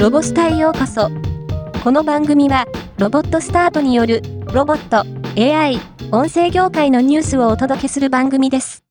[0.00, 1.10] ロボスタへようこそ。
[1.84, 2.64] この番組は、
[2.96, 5.04] ロボットスタートによる、ロボット、
[5.38, 5.78] AI、
[6.10, 8.82] 音声業界のニュースをお届けする番組です。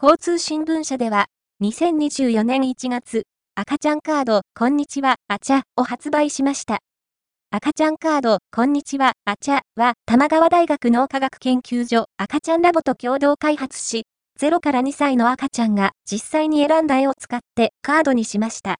[0.00, 1.26] 交通新聞社では、
[1.62, 3.24] 2024年1月、
[3.56, 6.78] 赤ちゃんカード、こんにちは、あちゃ、を発売しました。
[7.50, 14.04] 赤ちゃんカード、こんにちは、あちゃは、玉川大学脳科学研究所赤ちゃんラボと共同開発し、
[14.40, 18.76] 0から2歳の赤ちゃんが実際に選んだ絵を使ってカードにしました。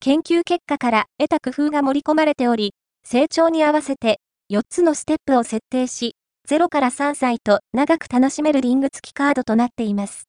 [0.00, 4.20] 研究結果から得た工夫が盛り込まれており、成長に合わせて
[4.52, 6.14] 4つのステップを設定し、
[6.46, 10.28] 0から3歳と長く楽しめるリング付きカードとなっています。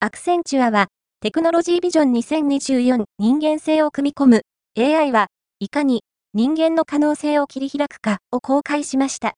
[0.00, 0.86] アクセンチュアは、
[1.20, 4.42] テクノロジービジョン2024人間性を組み込む
[4.78, 5.26] AI は
[5.60, 6.02] いかに
[6.32, 9.34] 人間の可能性を切り開くかを公開しました。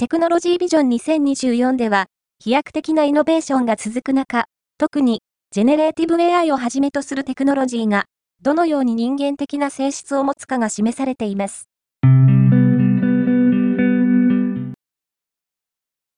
[0.00, 2.06] テクノロジービジョン2024では、
[2.38, 4.46] 飛躍的なイノベーションが続く中、
[4.78, 5.20] 特に、
[5.50, 8.06] ジェネレーティブ AI をはじめとするテクノロジーが、
[8.40, 11.68] どのように人間的な性質を持つかが示されています。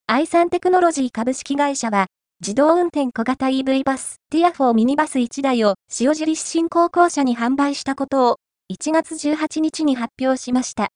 [0.07, 2.07] i サンテクノロジー株式会社は、
[2.41, 8.37] 自動運転小型 EV バス、ティアフォーミニバス1台を塩尻市新高校社に販売したことを、
[8.73, 10.91] 1月18日に発表しました。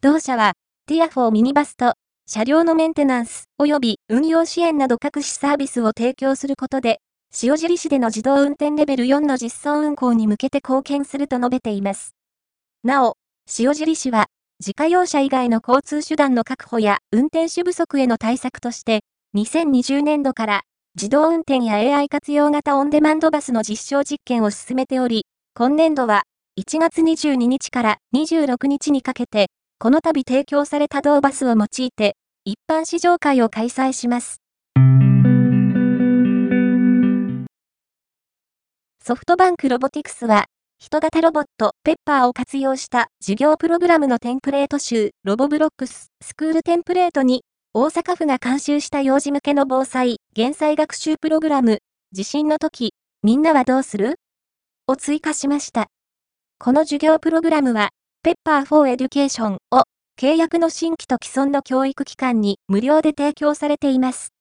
[0.00, 0.54] 同社は、
[0.88, 1.94] ティアフォーミニバスと
[2.30, 7.00] 車両のメンテナンス及び運用支援など各種サービスを提供することで、
[7.42, 12.14] 塩尻市での自動運転レベル4の実装運行に向けて貢献すると述べています。
[12.84, 13.14] なお、
[13.58, 14.26] 塩尻市は、
[14.60, 19.00] 自家用車以外の交通手段の確保や運転手不足への対策として、
[19.34, 20.60] 2020年度から
[20.96, 26.24] 自動運転や AI 活用型オンデマンドバスの実証実験を進めており、今年度は
[26.60, 29.46] 1月22日から26日にかけて
[29.80, 32.16] この度提供された同バスを用いて、
[32.48, 34.40] 一般試乗会を開催します。
[39.04, 40.46] ソフトバンクロボティクスは、
[40.78, 47.42] 人型ロボットペッパーを活用した授業プログラムのテンプレート集ロボブロックススクールテンプレートに
[47.74, 51.80] 大阪府が監修した幼児向けの防災減災学習プログラム
[52.12, 54.14] 地震の時みんなはどうする？
[54.86, 55.88] を追加しました。
[56.58, 57.90] この授業プログラムは
[58.22, 59.82] Pepper for Education を
[60.20, 64.32] 契約の新規と既存の教育機関に無料で提供されています。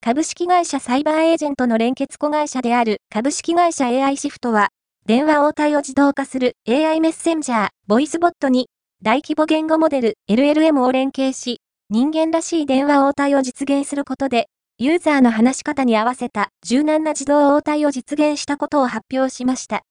[0.00, 4.70] 株式会社サイバーエージェントの連結子会社である株式会社 AI シフトは、
[5.06, 8.68] 電話応対を自動化する AI メッセンジャー、ボイスボットに
[9.00, 14.48] 大規模言語モデル LLM を連携し、人間らしい電話応対を実現することで、
[14.78, 19.82] ユーザーの話し方に合わせた柔軟な自動応対を実現したことを発表しました。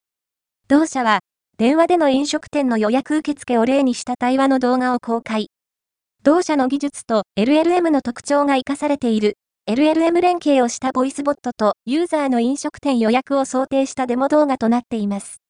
[0.69, 1.21] 同社は、
[1.57, 5.47] 電話での飲食店の予約受付を例にした対話の動画を公開。
[6.21, 9.33] 同社の技術と LLM の特徴が活かされている
[9.67, 15.41] LLM 連携をしたボイスボットとユーザーの飲食店予約を想定したデモ動画となっています。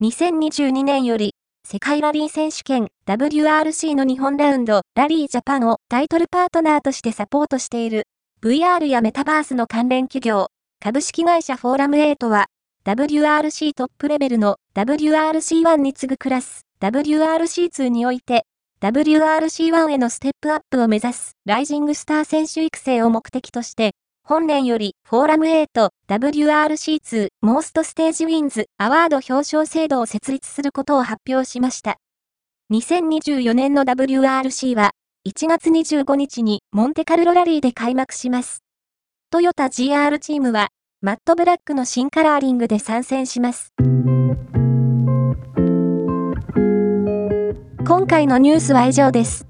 [0.00, 1.34] 2022年より
[1.68, 8.04] 世界ラリー選手権 WRC の日本ラウンドラリージャパンをタイトルパートナーとしてサポートしている
[8.42, 10.48] VR やメタバースの関連企業
[10.84, 12.46] 株式会社フォーラム8は
[12.84, 18.46] WRC トップレベルの WRC1 に次ぐクラス WRC2 において
[18.80, 23.92] WRC1 へのステップアップを目指すライジングスター選手育成を目的として
[24.24, 31.98] 本年よりフォーラム A と WRC2 モーストステージウィンズアワード表彰制度を設立することを発表しました。
[32.72, 34.90] 2024年の WRC は
[35.28, 38.61] 1月25日にモンテカルロラリーで開幕します。
[39.32, 40.68] トヨタ GR チームは
[41.00, 43.72] マットブラックの新カラーリングで参戦します。
[47.86, 49.46] 今回のニュースは以上です。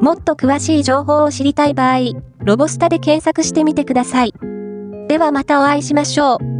[0.00, 2.12] もっと詳しい情報を知りたい場合、
[2.44, 4.32] ロボスタで検索してみてください。
[5.08, 6.57] ではまたお会いしましょう。